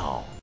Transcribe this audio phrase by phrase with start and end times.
[0.00, 0.39] 道。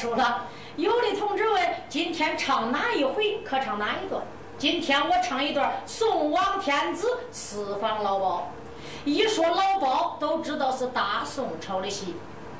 [0.00, 0.46] 说了，
[0.76, 4.22] 有的同志问今天唱哪一回可唱哪一段。
[4.56, 8.48] 今天我唱一段宋王天子四方老包。
[9.04, 12.14] 一说老包，都知道是大宋朝的戏。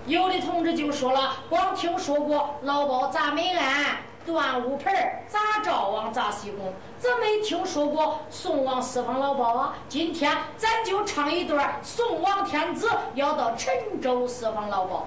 [0.04, 3.96] 有的同志就说了，光听说过老包砸美案、
[4.26, 4.94] 端午盆
[5.26, 9.74] 砸赵王、砸西宫，怎没听说过宋王四方老包啊？
[9.88, 15.06] 今天咱就唱一段宋王天子要到陈州四方老包。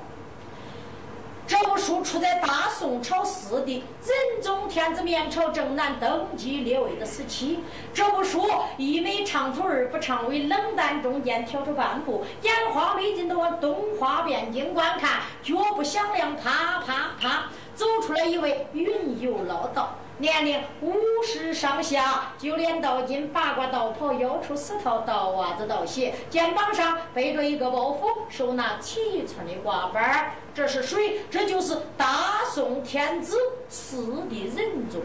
[1.46, 7.60] 这部书出在大宋朝四帝仁宗天子面朝正南登基列位的时期。
[7.94, 19.96] 这部书一没长头，二不长尾，冷淡中间挑出半步，眼花没劲的往东花边境观看，脚步响亮，啪啪啪，走出来一位云游老道。
[20.24, 30.34] 年龄五十上下，就连道金、八卦道袍、腰出四套、道袜子、道鞋，肩膀上背着一个包袱，手拿七寸的挂板。
[30.56, 31.20] 这是谁？
[31.30, 33.38] 这就是大宋天子
[33.68, 35.02] 四的仁宗，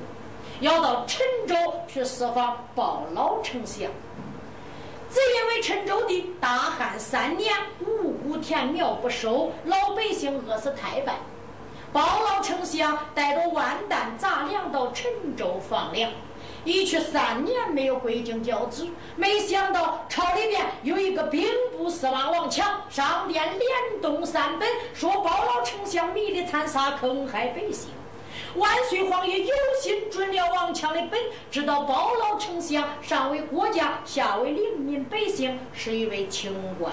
[0.61, 1.57] 要到陈州
[1.89, 3.91] 去四方报老丞相。
[5.11, 11.17] 只因为陈州的大旱三年，五谷田苗不收，老百姓饿死太半。
[11.93, 16.11] 包老丞相带着万担杂粮到陈州放粮，
[16.65, 27.91] 一去三年没有归京交旨，没想到朝里边有一个兵部司马王强上殿连动三本，说包老丞相迷离残杀，坑害百姓。
[28.55, 31.19] 万岁皇爷有心准了王强的本，
[31.51, 36.93] 知道包老丞相上为国家，下为黎民百姓，是一位清官。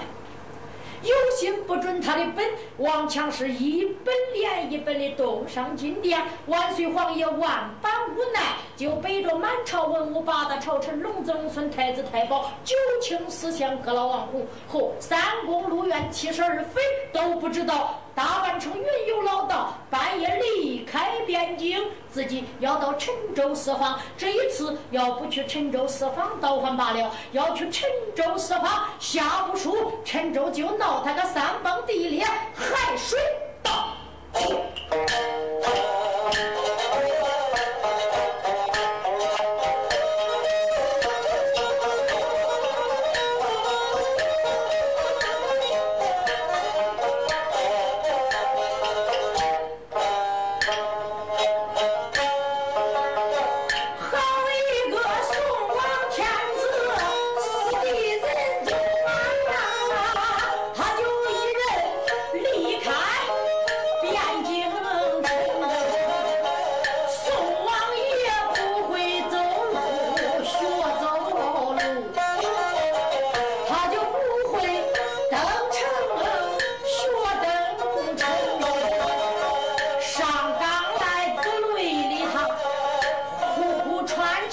[1.06, 2.44] 有心不准他的本，
[2.78, 6.20] 王强是一本连一本的动上金殿。
[6.46, 16.80] 万岁皇爷万般无奈，就背着满朝文武、八大朝臣、龙子龙孙、太子太保、九卿四相、各老王侯和三宫六院七十二妃，
[17.12, 18.00] 都不知道。
[18.16, 24.00] 大半城云游老道，半夜离开汴京，自己要到陈州四方。
[24.16, 33.18] 这一次要不去陈州四方，倒还罢了；要去陈州四方，下不输，陈州就闹他个三崩地裂，海水
[33.62, 33.88] 倒。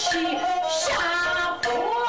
[0.04, 2.03] 起下坡。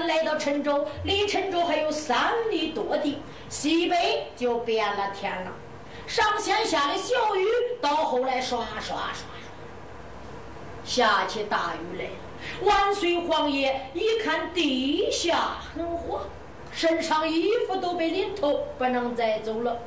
[0.00, 5.52] 来到郴州离郴州还有三里多地，西北就变了天了。
[6.06, 7.46] 上先下的小雨，
[7.80, 9.24] 到后来刷刷刷，
[10.84, 12.10] 下起大雨来了。
[12.62, 16.20] 万岁皇爷一看地下很滑，
[16.70, 19.78] 身上衣服都被淋透，不能再走了。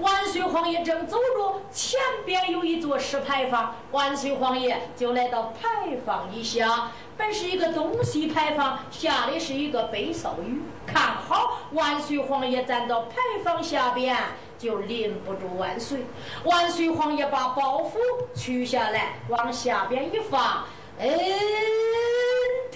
[0.00, 6.90] 万岁皇爷正走着，前边有一座石牌坊，万岁皇爷就来到牌坊一下。
[7.16, 10.62] 本是一个东西牌坊，下的是一个北少雨。
[10.86, 14.16] 看好，万岁皇爷站到牌坊下边，
[14.58, 16.06] 就临不住万岁。
[16.44, 17.94] 万岁皇爷把包袱
[18.34, 20.64] 取下来，往下边一放，
[20.98, 21.08] 嗯，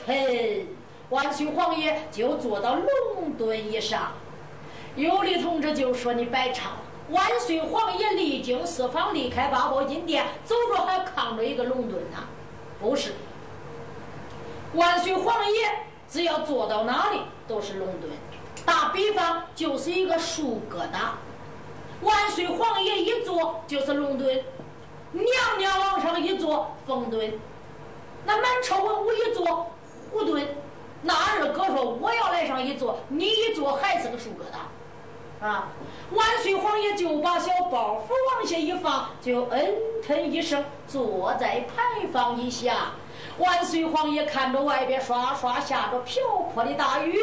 [0.05, 0.67] 腾，
[1.11, 4.13] 万岁皇爷就坐到龙墩椅上。
[4.95, 6.73] 有的同志就说你白唱。
[7.11, 12.19] 万岁皇爷历经四方，离开八宝金殿，走着还扛着一个龙墩呢，
[12.81, 13.13] 不是。
[14.77, 15.71] 万岁皇爷
[16.09, 18.13] 只要坐到哪里都是龙墩，
[18.67, 21.17] 打比方就是一个树疙瘩。
[22.03, 24.45] 万岁皇爷一坐就是龙墩，
[25.13, 27.41] 娘娘往上一坐凤墩，
[28.27, 29.71] 那满朝文武一坐
[30.13, 30.47] 虎墩，
[31.01, 35.69] 那二哥说我要来上一坐，你一坐还是个树疙瘩，啊！
[36.11, 39.75] 万岁皇爷就把小包袱往下一放，就嗯
[40.07, 42.93] 腾一声坐在牌坊一下。
[43.39, 46.23] 万岁皇爷看着外边刷刷下着瓢
[46.55, 47.19] 泼的大雨，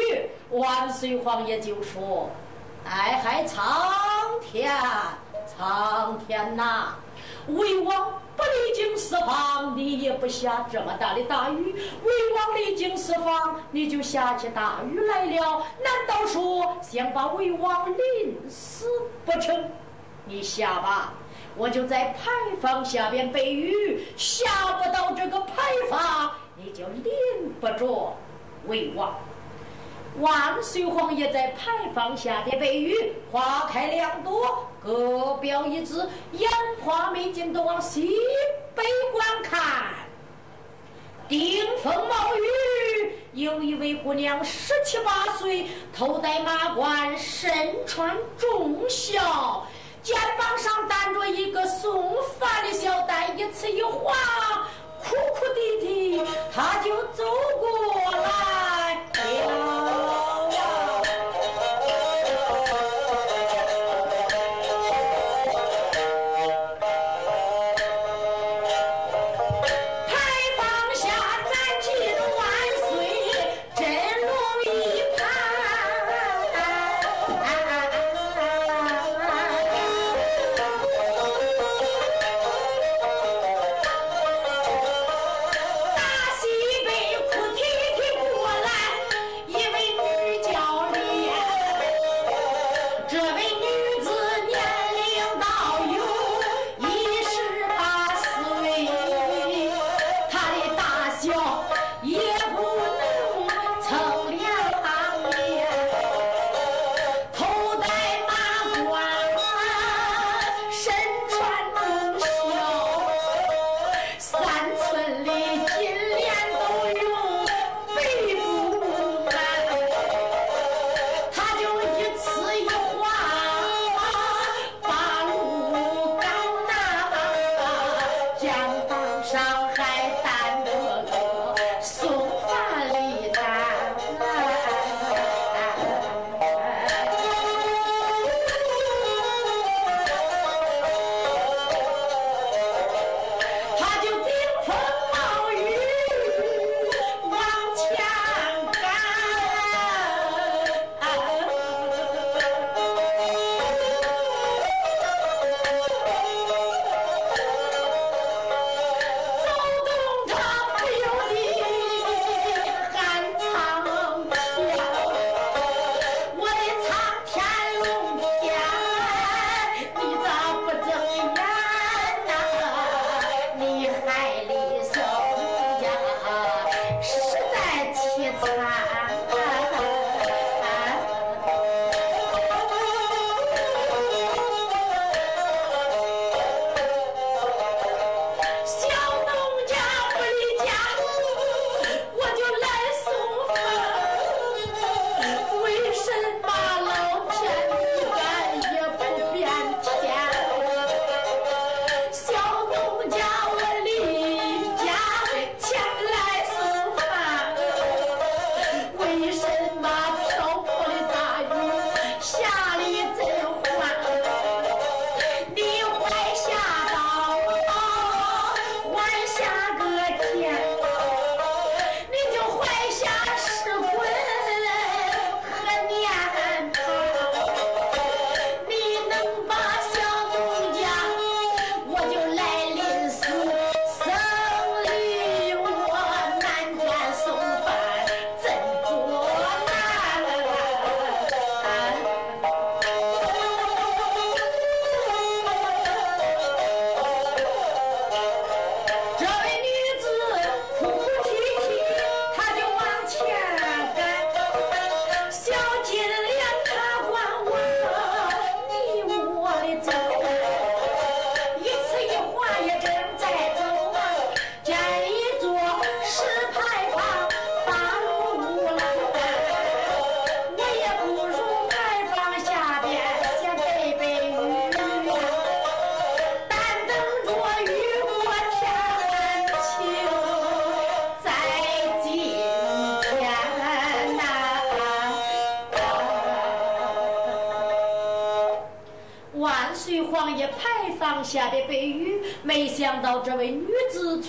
[0.50, 2.30] 万岁皇爷就说
[2.86, 3.64] ：“哎嗨，苍
[4.40, 4.72] 天，
[5.46, 6.94] 苍天呐！
[7.48, 15.66] 魏王不离京四方，你也不下这么大的大雨；魏王离京四方，你就下起大雨来了。
[15.82, 18.86] 难道说想把魏王淋死
[19.24, 19.68] 不成？
[20.26, 21.14] 你下吧。”
[21.56, 22.30] 我就在牌
[22.60, 28.16] 坊下边背雨，下不到这个牌坊，你就临不着
[28.66, 29.14] 为王。
[30.20, 36.50] 万岁皇爷在牌坊下边背雨，花开两朵，各表一枝，眼
[36.84, 38.08] 花眉尽都往西
[38.74, 38.82] 北
[39.12, 39.94] 观看。
[41.28, 49.66] 顶风冒雨，有一位姑娘十七八岁，头戴马冠，身穿重孝。
[50.04, 54.12] 肩膀上担着一个送饭的小担，一次一滑，
[55.02, 56.22] 哭哭啼啼，
[56.54, 57.24] 他就走
[57.58, 60.03] 过来了。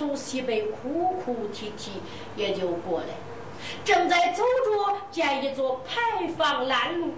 [0.06, 1.94] 子从西北哭哭啼啼
[2.36, 3.08] 也就过来，
[3.84, 7.14] 正在走着，见一座牌坊拦路。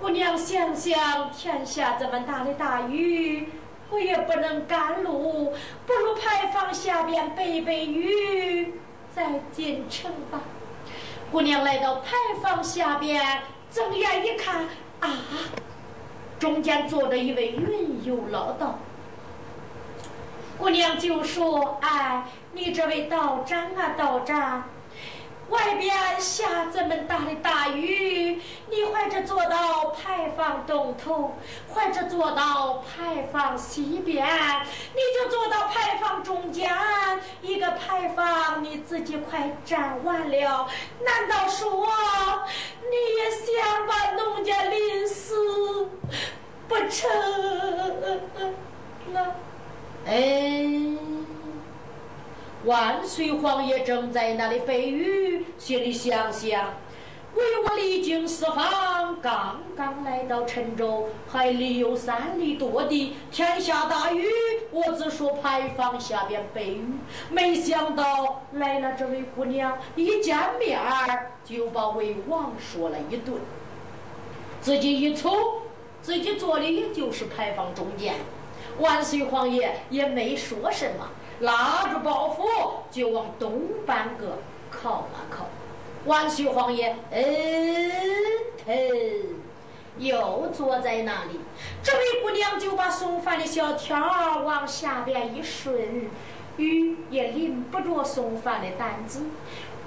[0.00, 3.48] 姑娘想想，天下这么大的大雨，
[3.90, 5.54] 我也不能赶路，
[5.86, 8.74] 不如牌坊下边背背雨，
[9.14, 10.40] 再进城吧。
[11.30, 12.10] 姑娘来到牌
[12.42, 14.66] 坊下边，睁眼一看，
[15.00, 15.18] 啊，
[16.40, 18.78] 中间坐着一位云游老道。
[20.62, 24.62] 姑娘就说：“哎，你这位道长啊，道长。”
[25.50, 28.40] 外边下这么大的大雨，
[28.70, 31.34] 你怀着坐到牌坊东头，
[31.74, 34.24] 怀着坐到牌坊西边，
[34.94, 36.70] 你就坐到牌坊中间
[37.42, 40.68] 一个牌坊，你自己快站完了。
[41.04, 41.88] 难道说
[42.88, 45.90] 你也想把农家淋死
[46.68, 47.10] 不成？
[49.12, 49.34] 了，
[50.06, 50.66] 哎。
[52.64, 56.74] 万岁皇爷正在那里背雨，心里想想：
[57.34, 63.16] 为我离京四方，刚刚来到郴州，还离有三里多地。
[63.32, 64.28] 天下大雨，
[64.70, 66.84] 我只说牌坊下边背雨，
[67.30, 70.78] 没想到来了这位姑娘，一见面
[71.44, 73.40] 就把魏王说了一顿。
[74.60, 75.62] 自己一瞅，
[76.00, 78.14] 自己坐的也就是牌坊中间。
[78.78, 81.08] 万岁皇爷也没说什么。
[81.40, 84.38] 拉着包袱就往东半个
[84.70, 85.46] 靠了靠，
[86.06, 87.90] 万岁皇爷，嗯，
[88.64, 88.72] 疼，
[89.98, 91.40] 又坐在那里。
[91.82, 96.08] 这位姑娘就把送饭的小条往下边一顺，
[96.58, 99.26] 雨也淋不着送饭的担子。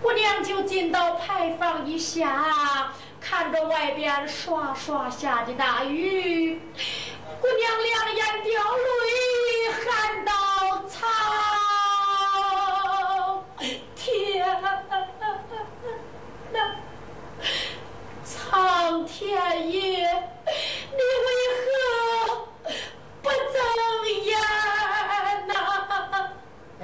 [0.01, 2.91] 姑娘就进到牌坊一下，
[3.27, 6.61] 看着外边刷刷下的大雨，
[7.41, 10.31] 姑娘两眼掉泪，喊道。
[18.23, 19.79] 苍天爷，
[20.91, 21.27] 你为
[21.59, 21.67] 何
[23.21, 23.35] 不睁
[24.23, 24.29] 眼
[25.47, 25.51] 呐？
[26.81, 26.83] 哎，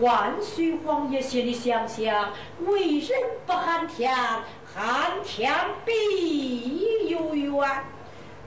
[0.00, 2.32] 万岁皇爷心里想想：
[2.66, 3.10] 为人
[3.44, 4.10] 不喊天，
[4.74, 5.52] 喊天
[5.84, 7.84] 必有冤。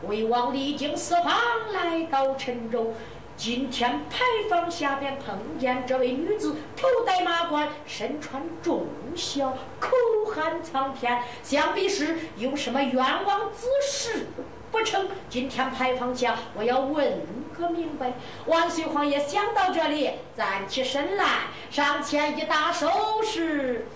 [0.07, 1.31] 魏王历经四方
[1.71, 2.93] 来到郴州。
[3.37, 9.91] 今天牌坊下边碰见这位女子，头戴马冠，身穿重孝，口
[10.33, 14.27] 喊苍天，想必是有什么冤枉之事
[14.71, 15.07] 不成？
[15.29, 17.11] 今天牌坊下，我要问
[17.53, 18.13] 可明白。
[18.47, 21.25] 万岁皇爷想到这里，站起身来，
[21.69, 22.89] 上前一打手
[23.23, 23.87] 势：“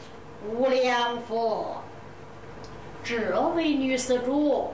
[0.47, 1.83] 吴良佛，
[3.03, 4.71] 这位女施主，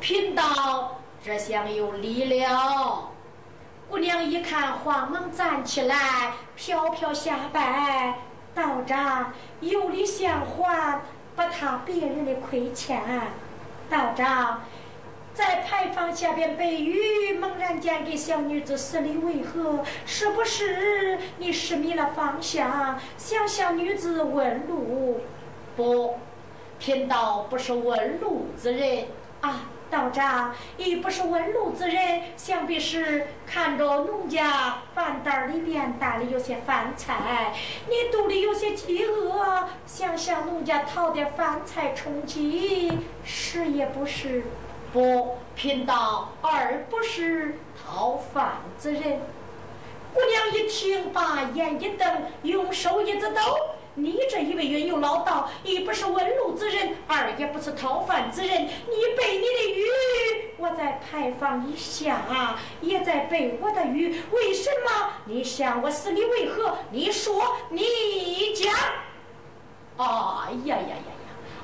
[0.00, 3.08] 贫道这厢有礼了。”
[3.88, 8.14] 姑娘一看，慌忙站起来，飘飘下拜
[8.54, 11.02] 道长，有礼相还，
[11.36, 13.02] 不踏别人的亏欠。
[13.90, 14.62] 道长，
[15.34, 19.82] 在牌坊下边背雨，猛然间给小女子施礼，为何？
[20.04, 25.20] 是不是你失迷了方向，向小女子问路？
[25.76, 26.18] 不，
[26.78, 29.06] 贫道不是问路之人
[29.40, 29.68] 啊。
[29.92, 37.52] 道长，亦不是问路之人，想必是看着农家饭袋里边带了有些饭菜，
[37.90, 44.44] 你肚里有些饥饿，想向农家讨点饭菜充饥，是也不是？
[44.92, 49.20] 不，贫道而不是讨饭之人。
[50.12, 53.40] 姑娘一听，把眼一瞪，用手一直抖。
[53.94, 58.64] 你这一位云游老道，一不是问路之人，二也不是讨饭之人。
[58.64, 59.84] 你背你的雨，
[60.58, 64.20] 我在牌坊一下也在背我的雨。
[64.30, 65.10] 为什么？
[65.24, 66.76] 你向我死，你为何？
[66.90, 67.82] 你说，你
[68.54, 68.72] 讲。
[69.96, 71.12] 哎呀呀呀！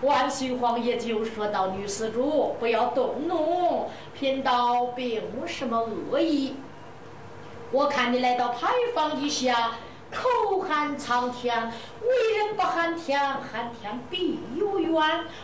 [0.03, 6.57] 万岁皇爷就说到：“女施主，不要动怒，贫道并无什么恶意。
[7.71, 9.73] 我看你来到牌坊一下。”
[10.11, 14.95] 口喊苍天，为人不喊天，喊天必有冤。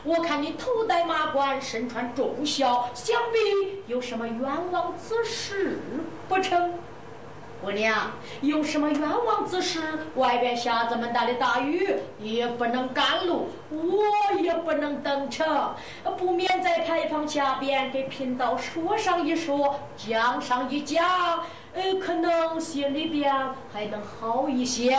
[0.04, 4.40] 我看你头戴马冠，身穿重孝，想必有什么冤
[4.72, 5.80] 枉之事
[6.30, 6.78] 不成？
[7.64, 8.10] 姑娘，
[8.42, 9.80] 有什么冤枉之事？
[10.16, 15.74] 外边下这么大的大雨，也不能赶路，我也不能登城，
[16.18, 21.42] 不免在牌坊下边给贫道说上一说，讲上一讲。
[21.72, 23.34] 呃，可能心里边
[23.72, 24.94] 还能好一些。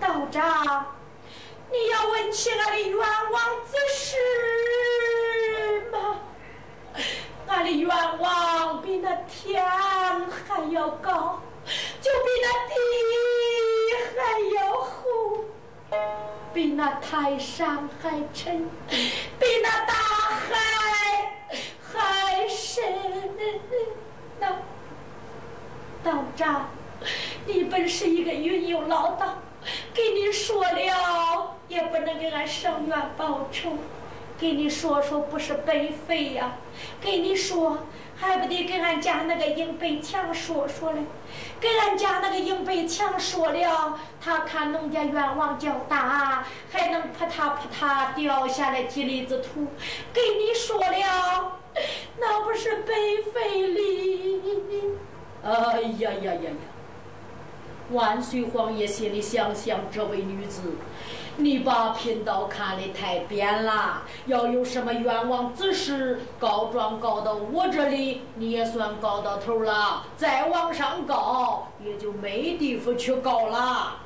[0.00, 0.86] 道长，
[1.72, 4.16] 你要问起来的冤枉之事
[5.90, 6.20] 吗？
[7.48, 11.40] 俺的愿望比那天还要高，
[12.00, 12.74] 就比那地
[14.14, 14.18] 还
[14.56, 15.44] 要厚，
[16.52, 21.32] 比那泰山还沉，比那大海
[21.92, 22.82] 还深。
[24.38, 24.50] 那
[26.04, 26.68] 道长，
[27.46, 29.38] 你本是一个云游老道，
[29.94, 33.78] 给你说了也不能给俺生冤报仇。
[34.38, 36.58] 给你说说不是白费呀，
[37.00, 37.78] 给你说
[38.16, 41.00] 还不得给俺家那个硬背强说说嘞，
[41.60, 49.68] 给俺家那个硬背强说了，他看农家愿望较大，还能扑嗒扑嗒掉下来几粒子土，
[50.12, 51.58] 给你说了，
[52.18, 52.92] 那不是白
[53.32, 54.42] 费哩？
[55.42, 56.50] 哎呀呀呀呀！
[57.92, 60.74] 万岁皇爷心里想想，这位女子。
[61.38, 70.04] 你把贫道看得太扁了，要有什么冤枉之事，告状告到我这里，你也算告到头了。
[70.16, 73.98] 再往上告，也就没地方去告了。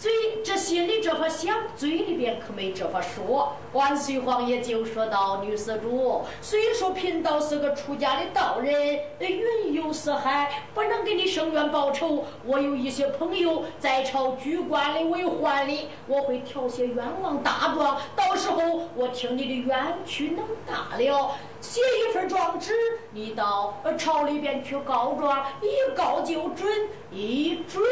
[0.00, 0.10] 嘴
[0.42, 3.52] 这心里这么想，嘴里边可没这么说。
[3.74, 12.24] 万岁皇爷就说道：“女施主，虽说贫道是个出家的道人，云游四海，不能给你伸冤报仇。
[12.46, 17.98] 我有一些朋友在朝居官的为患的，我会调些冤枉大状。
[18.16, 22.72] 到时候我听你的冤屈能大了，写一份状纸，
[23.12, 27.84] 你到朝里边去告状，一告就准，一准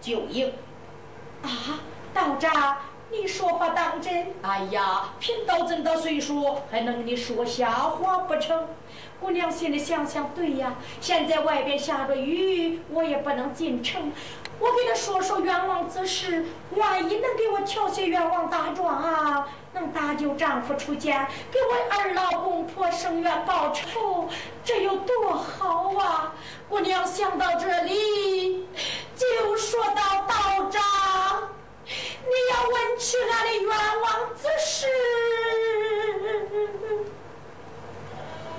[0.00, 0.52] 就赢。”
[1.46, 1.78] 啊，
[2.12, 2.78] 道长，
[3.12, 4.34] 你说话当真？
[4.42, 8.66] 哎呀，贫道这么大岁数，还能跟你说瞎话不成？
[9.20, 14.10] 姑娘心里想想，对呀，现在外边下着雨，我也不能进城。
[14.58, 24.26] 我给他说说愿望之事，万一能给我挑些愿望大状啊，能搭救丈夫出家，给我二老公婆生冤报仇，
[24.64, 26.32] 这有多好啊！
[26.66, 28.66] 姑娘想到这里，
[29.14, 30.82] 就说到道长。
[31.84, 33.68] 你要问起俺的愿
[34.00, 34.86] 望之事，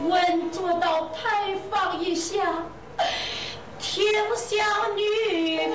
[0.07, 2.63] 问坐到牌坊一下，
[3.79, 4.55] 听小
[4.95, 5.01] 女
[5.67, 5.73] 子。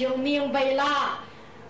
[0.00, 1.18] 听明白了，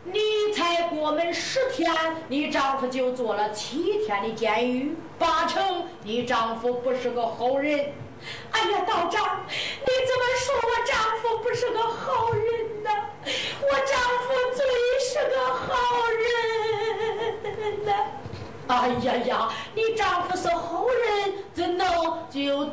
[0.04, 0.20] 你
[0.54, 1.92] 才过门十天，
[2.28, 7.92] 你丈夫就坐了七天的监狱，八成你丈夫不是个好人。
[8.52, 12.90] 哎呀，道长，你怎么说我丈夫不是个好人呢？
[13.62, 14.64] 我丈夫最
[15.00, 16.06] 是个好
[17.66, 17.92] 人呢。
[18.68, 22.70] 哎呀呀，你丈夫是好人，怎能就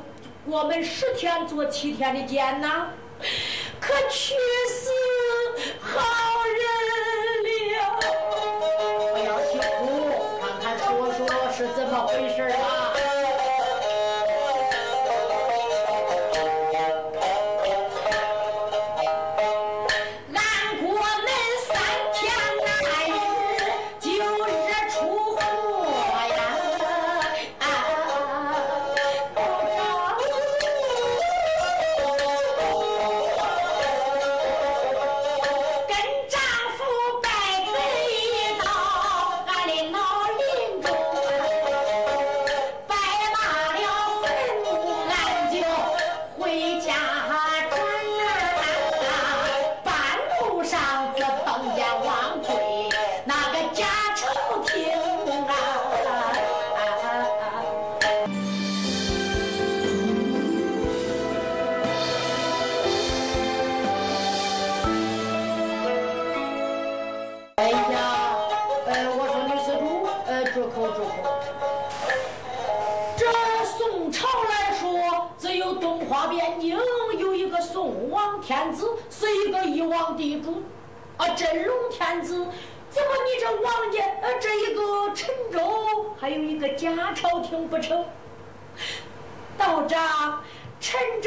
[0.47, 2.89] 过门十天坐七天的监呢？
[3.79, 4.35] 可去
[4.69, 4.91] 死！
[5.81, 5.93] 好
[6.45, 6.61] 人
[7.73, 7.79] 了，
[9.13, 9.81] 不要去哭，
[10.41, 11.19] 看看说说
[11.51, 12.37] 是怎么回事？
[87.13, 88.05] 朝廷不成？
[89.57, 90.43] 道长，
[90.79, 91.26] 陈州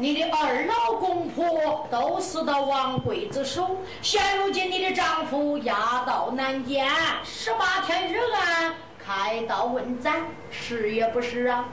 [0.00, 6.90] 你的二老公婆都死到王贵子手，现如今你的丈夫押到南监，
[7.22, 11.66] 十八天日案，开刀问斩，是也不是啊？”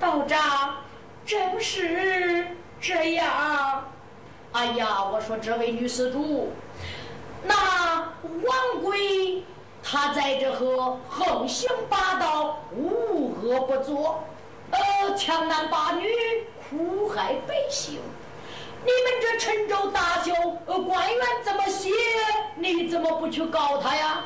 [0.00, 0.78] 道长，
[1.24, 2.48] 正是
[2.80, 3.84] 这样。
[4.50, 6.50] 哎呀，我说这位女施主，
[7.44, 7.54] 那
[8.24, 9.44] 王贵
[9.80, 14.24] 他在这和横行霸道，无恶不作，
[14.70, 16.08] 呃，强男霸女，
[16.68, 18.00] 苦害百姓。
[18.84, 20.32] 你们这陈州大小
[20.66, 21.90] 呃官员这么些，
[22.56, 24.24] 你怎么不去告他呀？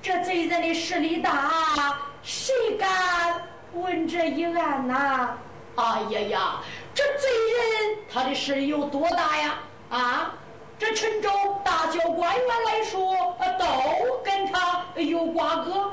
[0.00, 3.42] 这贼人的势力大，谁敢
[3.72, 5.36] 问这一案呐？
[5.76, 6.60] 哎呀呀！
[6.94, 9.58] 这贼人他的势力有多大呀？
[9.90, 10.34] 啊，
[10.78, 11.30] 这陈州
[11.64, 15.92] 大小官员来说，都跟他有瓜葛。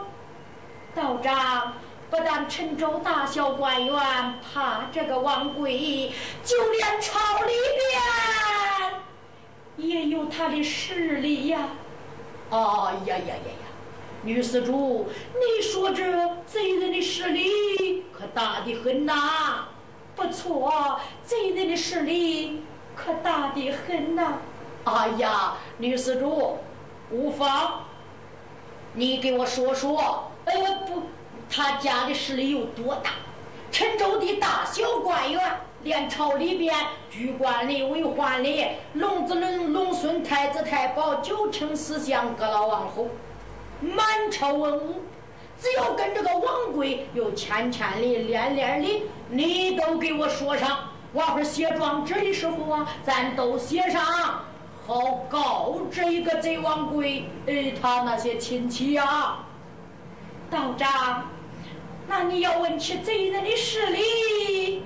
[0.94, 1.74] 道长，
[2.16, 3.94] 不但陈州大小官员
[4.42, 6.14] 怕这个王贵，
[6.46, 7.52] 就连朝里
[9.76, 11.68] 边也有他的势力呀！
[12.52, 13.68] 哎呀呀呀呀！
[14.24, 16.04] 女施主，你说这
[16.46, 19.68] 贼人的势力可大的很呐！
[20.16, 22.64] 不错，贼人的势力
[22.96, 24.36] 可大的很呐！
[24.86, 26.60] 哎呀，女施主，
[27.12, 27.82] 无妨，
[28.94, 31.04] 你给我说说，哎呀不，
[31.50, 33.12] 他家的势力有多大？
[33.72, 35.42] 陈州的大小官员，
[35.84, 36.74] 连朝里边
[37.10, 43.08] 居官吏、为宦吏、龙子龙、龙孙、太子太保、九卿四相、各老王侯，
[43.82, 45.02] 满朝文武。
[45.60, 50.90] 只要跟这个王贵有牵牵的、连连的，你都给我说上。
[51.12, 54.02] 我会写状纸的时候啊，咱都写上，
[54.86, 59.40] 好告这一个贼王贵，哎，他那些亲戚呀。
[60.52, 61.30] 道长，
[62.08, 64.84] 那你要问起贼人的势力，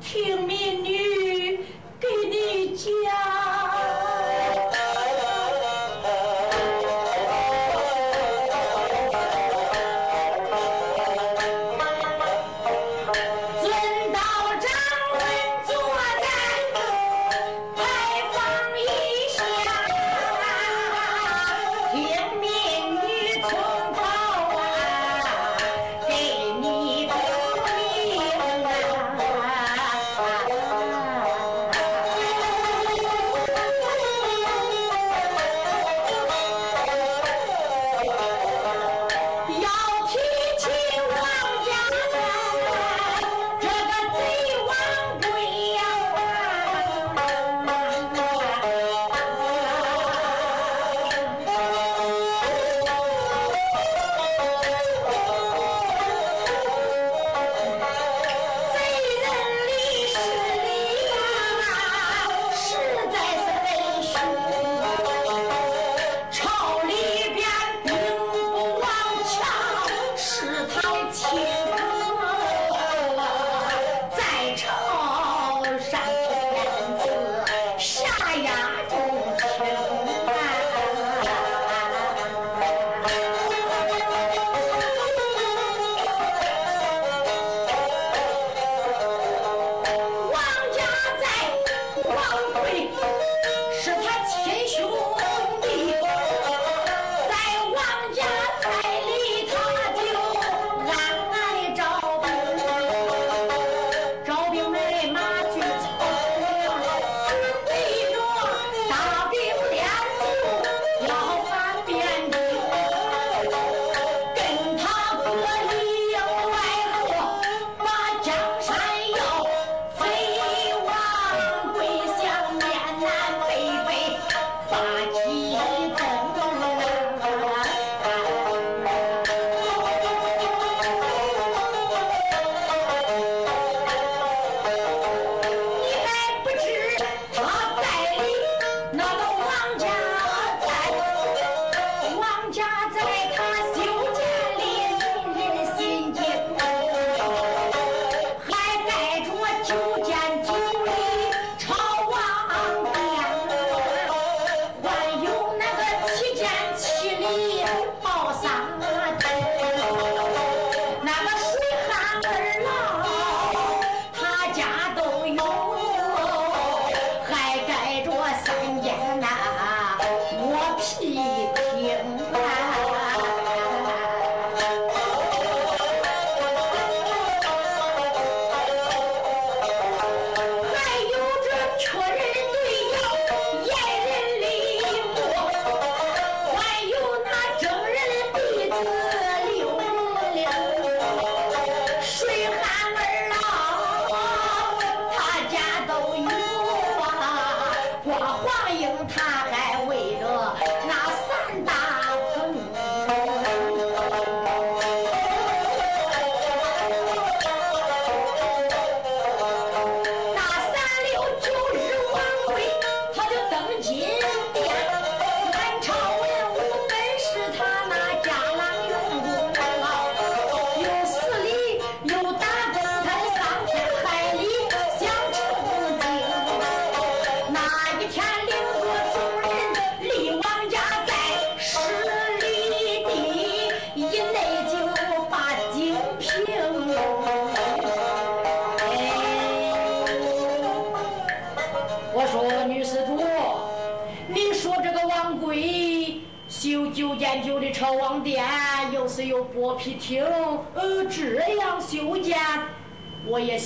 [0.00, 1.60] 听民女
[1.98, 2.90] 给你讲。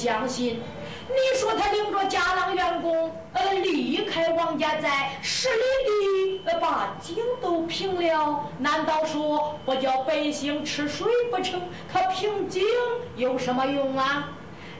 [0.04, 0.60] 相信。
[1.08, 11.60] 你说他领着家郎员工，呃，离开王家寨十里地，呃，把井都平了，难道说不叫百姓吃水不成？
[11.90, 12.62] 他平井
[13.16, 14.28] 有什么用啊？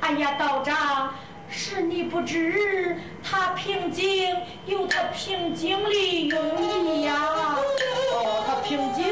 [0.01, 1.15] 哎呀，道长，
[1.49, 5.91] 是你不知，他平井有他平井的
[6.29, 7.15] 用意呀。
[8.13, 9.05] 哦，他平井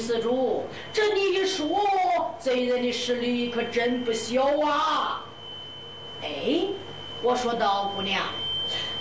[0.00, 1.68] 施主，这你一说，
[2.38, 5.24] 贼人的势力可真不小啊！”
[6.22, 6.66] 哎，
[7.22, 8.22] 我说道：“姑娘，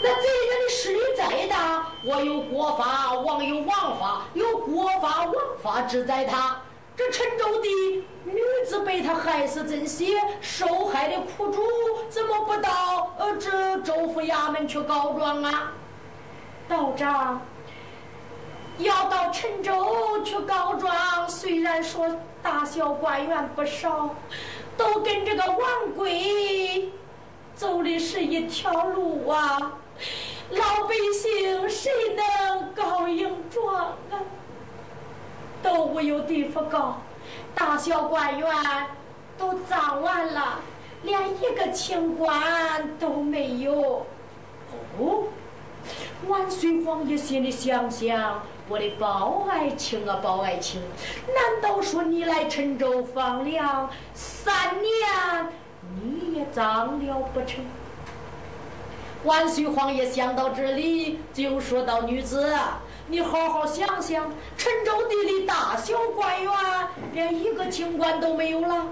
[0.02, 6.62] 那贼人的势力再大，我有国法，王有王法，有国法王法治在他。
[6.96, 7.68] 这陈州的
[8.26, 11.64] 女子被他害死，这些受害的苦主
[12.10, 15.72] 怎么不到呃这州府衙门去告状啊？”
[16.68, 17.42] 道长。
[18.80, 22.08] 要到陈州去告状，虽然说
[22.42, 24.16] 大小官员不少，
[24.76, 25.60] 都跟这个王
[25.96, 26.90] 贵
[27.56, 29.74] 走的是一条路啊。
[30.52, 33.76] 老百姓谁能告硬状
[34.10, 34.24] 啊？
[35.62, 37.02] 都没有地方告，
[37.54, 38.50] 大小官员
[39.38, 40.60] 都葬完了，
[41.04, 44.06] 连一个清官都没有。
[44.98, 45.24] 哦，
[46.28, 48.42] 万岁皇爷心里想想。
[48.68, 50.80] 我的包爱卿啊，包爱卿，
[51.26, 55.50] 难道说你来陈州放粮三年，
[56.04, 57.66] 你也脏了不成？
[59.24, 62.56] 万岁皇爷想到这里，就说道：“女子，
[63.08, 66.54] 你好好想想，陈州地里大小官员，
[67.14, 68.86] 连一个清官都没有了。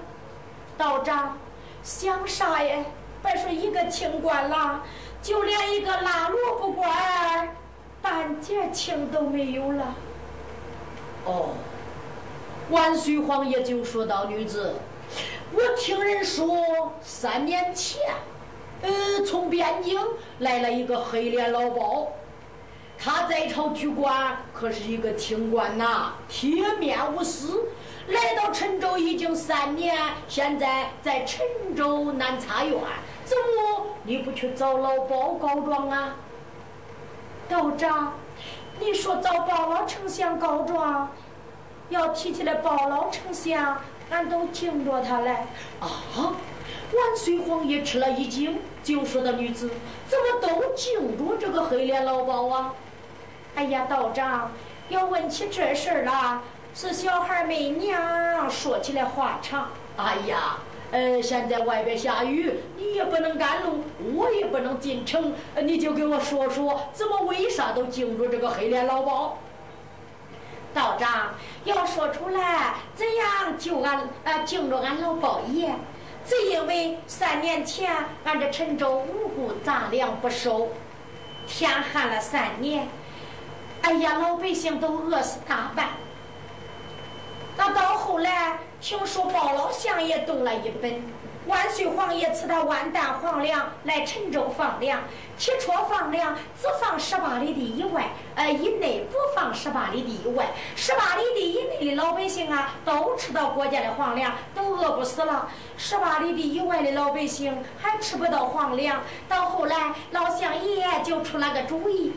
[0.76, 1.38] 道长，
[1.84, 2.84] 想啥呀？
[3.24, 4.84] 别说一个清官了，
[5.22, 7.56] 就连一个拉萝卜官，
[8.02, 9.96] 半截清都没有了。”
[11.26, 11.50] 哦，
[12.70, 14.76] 万岁皇爷就说道：“女子，
[15.54, 18.02] 我听人说，三年前。”
[18.84, 20.00] 呃，从边境
[20.38, 22.10] 来了一个黑脸老包，
[22.96, 27.70] 他在朝居官，可是一个清官呐，铁面无私。
[28.10, 29.98] 来到陈州已经三年，
[30.28, 32.78] 现在在陈州南茶院，
[33.28, 36.16] 怎么你不去找老包告状啊？
[37.50, 38.14] 道长，
[38.80, 41.12] 你说找包老丞相告状，
[41.90, 45.32] 要提起来包老丞相，俺都敬着他嘞。
[45.82, 46.34] 啊？
[46.94, 49.70] 万岁皇爷吃了一惊，就说道：“女子
[50.08, 52.74] 怎么都敬着这个黑脸老包啊？”
[53.56, 54.52] 哎呀，道长，
[54.88, 56.42] 要问起这事儿了，
[56.74, 59.68] 是小孩没娘，说起来话长。
[59.98, 60.60] 哎呀，
[60.92, 63.84] 呃，现在外边下雨，你也不能赶路，
[64.16, 65.34] 我也不能进城，
[65.64, 69.38] 你就给我说说，怎么为啥都敬着这个黑脸老包？
[70.74, 71.34] 道长
[71.66, 75.74] 要说出来，怎样救俺呃敬着俺老包爷？
[76.26, 80.70] 只因为三年前俺这陈州无故杂粮不收，
[81.48, 82.88] 天旱了三年，
[83.82, 85.90] 哎呀，老百姓都饿死大半。
[87.58, 91.02] 那到后来听说包老相也动了一本。
[91.48, 95.04] 万岁皇爷赐他万担黄粮来陈州放粮，
[95.38, 100.48] 起初放粮只放十八里地以外，呃，以内不放十八里地以外。
[100.76, 105.48] 十八里地以内的老百姓啊，都吃到国家的黄粮，都饿不死了。
[105.78, 109.02] 十八里地以外的老百姓还吃不到黄粮。
[109.30, 112.12] 到后来，老相爷就出了个主意，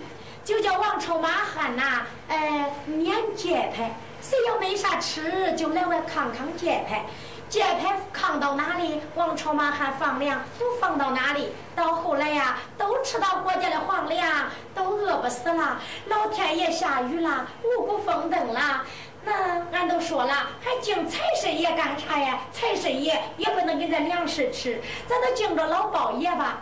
[0.44, 7.04] 就叫王朝马汉呐，呃，免节派，谁要没啥吃，就来我康康节派。
[7.48, 11.52] 节拍扛到哪里，王朝马汉放粮都放到哪里。
[11.74, 14.24] 到后来呀，都吃到国家的皇粮，
[14.72, 15.80] 都饿不死了。
[16.06, 18.84] 老天爷下雨了，五谷丰登了。
[19.24, 22.38] 那俺都说了，还敬财神爷干啥呀？
[22.52, 26.58] 财神爷也不能给咱粮食吃，咱都敬着老包爷吧。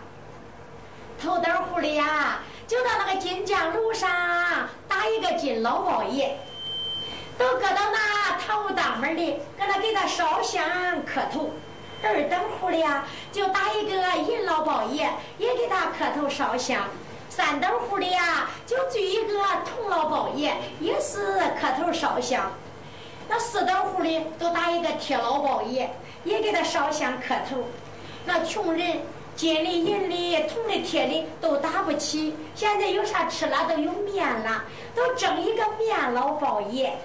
[1.20, 4.09] 头等户里呀，就到那个金匠炉上
[4.88, 6.34] 打一个金老包爷。
[7.39, 10.64] 都搁到那堂屋大门里，搁那给他烧香
[11.07, 11.51] 磕头。
[12.03, 15.09] 二等户的呀，就打一个银老包爷，
[15.39, 16.82] 也给他磕头烧香。
[17.30, 22.53] 三等户的呀，就聚一个铜老包爷，也是磕头烧香。
[23.28, 27.64] 那四等户的都打一个铁老包爷，也给他烧香磕头。
[28.24, 29.03] 那穷人
[29.36, 34.64] 金的、银的、铜的、铁的都打不起，现在有啥吃了都有面了，
[34.95, 36.99] 都蒸一个面老包爷。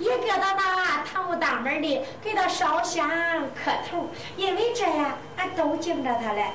[0.00, 3.08] 也搁到那堂屋大门里给他烧香
[3.54, 6.46] 磕头，因为这样俺都敬着他嘞。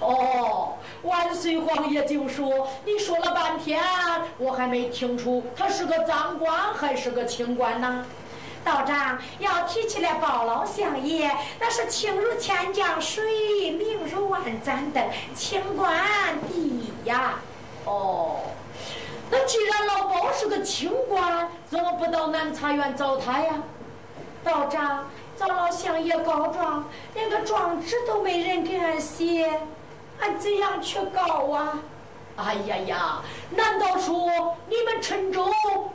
[0.00, 3.82] 哦，万岁皇爷就说，你说了半天，
[4.38, 8.06] 我还没听出他是个赃官还是个清官呢。
[8.64, 15.04] 道长要提起来，包老相爷那是清如千江水，明如万盏灯，
[15.34, 15.92] 清官
[16.48, 17.40] 第一呀。
[17.84, 18.36] 哦。
[19.30, 23.54] 那既然老包是个清官，怎么不到南茶园找他呀？
[24.42, 25.06] 道长
[25.36, 29.60] 找老相爷告状，连个状纸都没人给俺写，
[30.18, 31.78] 俺怎样去告啊？
[32.36, 33.22] 哎呀呀！
[33.50, 35.52] 难道说你们郴州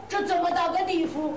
[0.08, 1.34] 这这么大个地方，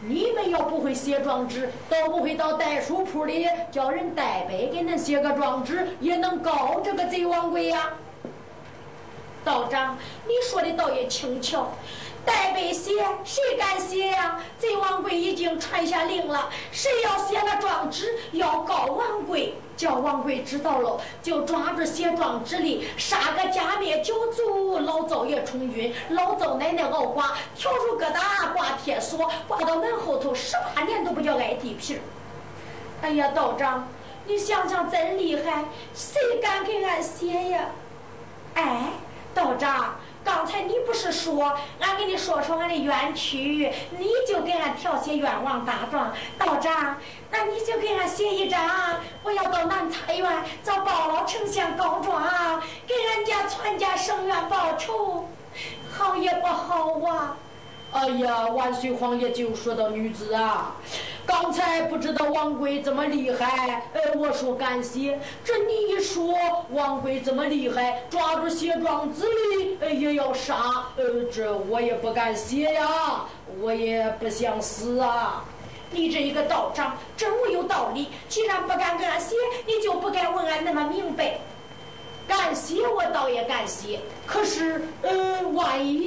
[0.00, 7.90] 你们要不会写状纸，都不会到代书铺里叫人代笔给恁写个状纸，也能告这个贼王贵呀？
[9.44, 11.72] 道长，你说的倒也轻巧。
[12.22, 14.38] 代笔写，谁敢写呀？
[14.58, 31.98] 贼王贵已经传下令了，谁要写了状纸，要告王贵，叫王贵知道了，就抓住写状纸的，杀个家灭九族，老灶爷充军，老灶奶奶熬瓜，笤帚疙瘩挂铁锁，挂到门后头，十八年都不叫挨地皮。
[33.00, 33.88] 哎呀，道长，
[34.26, 35.64] 你想想真厉害，
[35.94, 37.64] 谁敢给俺写呀？
[38.54, 38.90] 哎。
[39.34, 46.12] 道长，刚才你不是说俺给你说说俺的冤屈，你就给俺调些冤枉大状。
[46.38, 46.96] 道长，
[47.30, 48.60] 那你就给俺写一张，
[49.22, 52.22] 我要到南茶园找包老丞相告状，
[52.86, 55.28] 给俺家全家生冤报仇，
[55.96, 57.36] 好也不好啊？
[57.92, 60.76] 哎呀，万岁皇爷就说到女子啊，
[61.26, 65.18] 刚才不知道王贵这么厉害，呃，我说感谢。
[65.44, 66.34] 这你一说
[66.70, 73.24] 王贵这么厉害，抓住谢庄子里也要杀，呃，这我也不敢写呀，
[73.60, 75.44] 我也不想死啊。
[75.92, 79.34] 你这一个道长真有道理，既然不敢给俺写，
[79.66, 81.38] 你就不该问俺那么明白。
[82.28, 86.06] 敢写我倒也敢写，可是，呃，万一……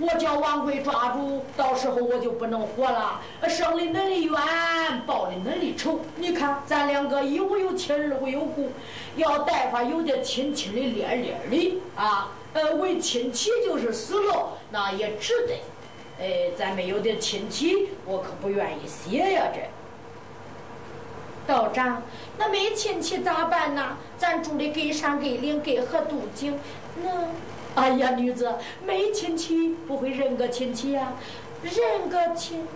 [0.00, 3.20] 我叫王贵抓住，到时候我就不能活了。
[3.48, 6.00] 生的恁的冤，报的恁的仇。
[6.16, 8.70] 你看，咱两个一无有亲，二无有故，
[9.16, 12.30] 要待会有点亲亲的、恋恋的啊。
[12.52, 15.54] 呃，为亲戚就是死了，那也值得。
[16.20, 19.44] 哎，咱没有点亲戚，我可不愿意写呀。
[19.52, 19.60] 这
[21.52, 22.02] 道长，
[22.38, 23.96] 那没亲戚咋办呢？
[24.16, 26.56] 咱住的给山给岭给河渡井，
[27.02, 27.10] 那……
[27.74, 28.54] 哎呀，女子
[28.84, 31.12] 没亲戚不会认个亲戚呀，
[31.62, 32.66] 认个亲。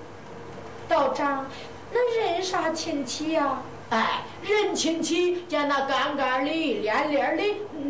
[0.88, 1.46] 道长，
[1.92, 3.62] 那认啥亲戚呀？
[3.90, 7.42] 哎，认亲戚见那干干的、连连的，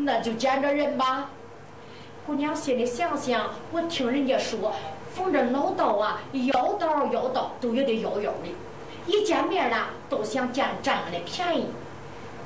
[0.05, 1.31] 那就见着人吧。
[2.27, 4.73] 姑娘心里想想，我听人家说，
[5.15, 8.55] 逢着老道啊，要道要道都有点妖妖的，
[9.07, 9.77] 一见面呢，
[10.09, 11.67] 都想占占俺的便宜。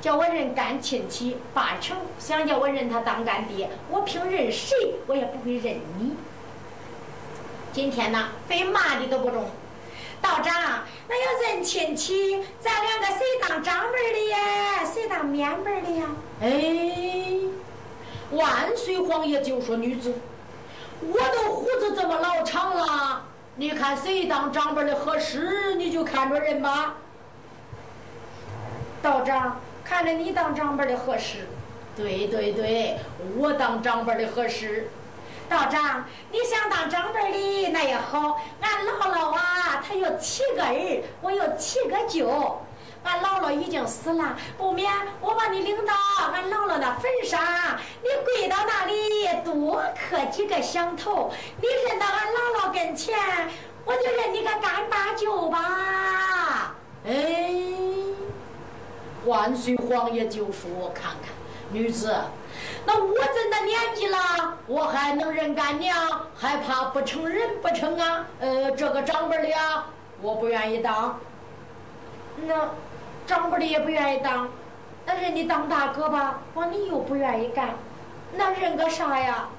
[0.07, 6.15] 叫我认干亲戚八成，想叫我认他当干爹，我凭认谁我也不会认你。
[7.73, 9.43] 今天呢，非骂的都不中。
[10.21, 10.53] 道长，
[11.09, 14.85] 那要认亲戚，咱两个谁当长辈的呀？
[14.85, 16.05] 谁当面辈的呀？
[16.39, 17.41] 哎，
[18.31, 20.13] 万岁皇爷就说女子，
[21.01, 23.23] 我都胡子这么老长了，
[23.57, 26.95] 你看谁当长辈的合适，你就看着认吧。
[29.01, 29.59] 道长。
[29.87, 31.47] 看着你当长辈的合适，
[31.95, 32.99] 对对对，
[33.37, 34.89] 我当长辈的合适。
[35.47, 38.41] 道长，你想当长辈的那也好。
[38.59, 42.61] 俺姥姥啊，她有七个儿，我有七个舅。
[43.03, 45.93] 俺姥姥已经死了，不免我把你领到
[46.33, 47.39] 俺姥姥那坟上，
[48.03, 48.93] 你跪到那里
[49.45, 51.31] 多磕几个响头。
[51.61, 53.17] 你认到俺姥姥跟前，
[53.85, 56.75] 我就认你个干爸舅吧。
[57.07, 57.76] 哎。
[59.27, 61.31] 万岁皇爷就说：“我看看，
[61.71, 62.15] 女子，
[62.85, 64.17] 那我这大年纪了，
[64.67, 65.95] 我还能认干娘？
[66.33, 68.25] 还怕不成人不成啊？
[68.39, 69.85] 呃，这个长辈的呀，
[70.21, 71.19] 我不愿意当。
[72.45, 72.69] 那
[73.25, 74.47] 长辈的也不愿意当，
[75.05, 77.75] 那认你当大哥吧，我你又不愿意干，
[78.33, 79.49] 那认个啥呀？”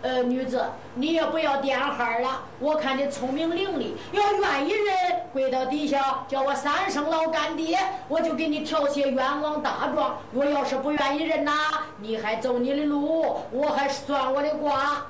[0.00, 2.42] 呃，女子，你也不要点哈了。
[2.60, 7.76] 我看你聪明伶俐，要愿意认，跪到底下叫我三声老干爹，
[8.06, 10.18] 我就给你调些冤枉大状。
[10.32, 11.52] 我要是不愿意认呐，
[11.98, 15.06] 你还走你的路，我还算我的卦。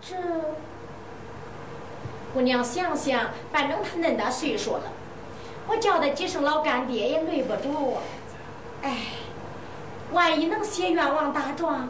[0.00, 0.14] 这
[2.32, 4.82] 姑娘想想，反正他恁大岁数了，
[5.66, 8.02] 我叫他几声老干爹也累不着啊。
[8.82, 8.98] 哎，
[10.12, 11.88] 万一能写冤枉大状。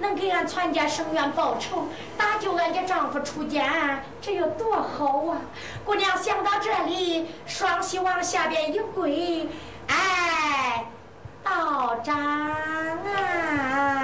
[0.00, 5.38] 能给俺全家生源报仇，搭救俺家丈夫出家，这有多好啊！
[5.84, 9.48] 姑娘想到这里，双膝往下边一跪，
[9.88, 10.86] 哎，
[11.44, 14.02] 道长啊！